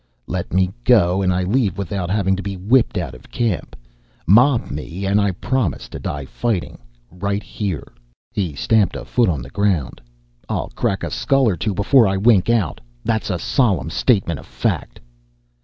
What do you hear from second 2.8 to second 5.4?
out of camp. Mob me, and I